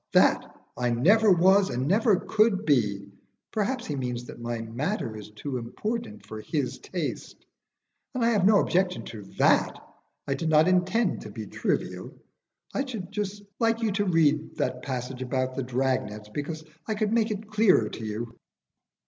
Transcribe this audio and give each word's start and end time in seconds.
That 0.13 0.57
I 0.75 0.89
never 0.89 1.31
was 1.31 1.69
and 1.69 1.87
never 1.87 2.15
could 2.15 2.65
be. 2.65 3.07
Perhaps 3.51 3.85
he 3.85 3.95
means 3.95 4.23
that 4.25 4.41
my 4.41 4.59
matter 4.59 5.15
is 5.15 5.29
too 5.29 5.57
important 5.59 6.25
for 6.25 6.41
his 6.41 6.79
taste; 6.79 7.45
and 8.15 8.25
I 8.25 8.31
have 8.31 8.43
no 8.43 8.59
objection 8.61 9.03
to 9.05 9.21
that. 9.37 9.77
I 10.27 10.33
did 10.33 10.49
not 10.49 10.67
intend 10.67 11.21
to 11.21 11.29
be 11.29 11.45
trivial. 11.45 12.15
I 12.73 12.83
should 12.83 13.11
just 13.11 13.43
like 13.59 13.77
to 13.77 14.05
read 14.05 14.39
you 14.39 14.49
that 14.55 14.81
passage 14.81 15.21
about 15.21 15.53
the 15.53 15.61
drag 15.61 16.09
nets, 16.09 16.29
because 16.29 16.63
I 16.87 16.95
could 16.95 17.13
make 17.13 17.29
it 17.29 17.51
clearer 17.51 17.87
to 17.89 18.03
you." 18.03 18.35